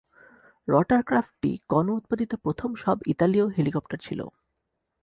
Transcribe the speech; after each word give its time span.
রটারক্রাফটটি 0.67 1.51
গণ-উৎপাদিত 1.69 2.31
প্রথম 2.35 2.69
সব-ইতালীয় 2.75 3.45
হেলিকপ্টার 3.47 3.99
ছিল। 3.99 4.19